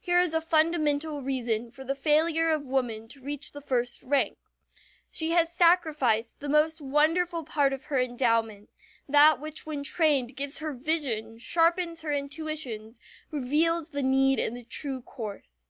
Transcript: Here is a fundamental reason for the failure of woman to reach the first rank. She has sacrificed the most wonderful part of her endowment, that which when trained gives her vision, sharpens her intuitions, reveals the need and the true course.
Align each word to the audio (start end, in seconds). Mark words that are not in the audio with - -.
Here 0.00 0.18
is 0.18 0.34
a 0.34 0.40
fundamental 0.40 1.22
reason 1.22 1.70
for 1.70 1.84
the 1.84 1.94
failure 1.94 2.50
of 2.50 2.64
woman 2.66 3.06
to 3.06 3.22
reach 3.22 3.52
the 3.52 3.60
first 3.60 4.02
rank. 4.02 4.36
She 5.12 5.30
has 5.30 5.52
sacrificed 5.54 6.40
the 6.40 6.48
most 6.48 6.80
wonderful 6.80 7.44
part 7.44 7.72
of 7.72 7.84
her 7.84 8.00
endowment, 8.00 8.68
that 9.08 9.38
which 9.40 9.66
when 9.66 9.84
trained 9.84 10.34
gives 10.34 10.58
her 10.58 10.72
vision, 10.72 11.38
sharpens 11.38 12.02
her 12.02 12.12
intuitions, 12.12 12.98
reveals 13.30 13.90
the 13.90 14.02
need 14.02 14.40
and 14.40 14.56
the 14.56 14.64
true 14.64 15.02
course. 15.02 15.68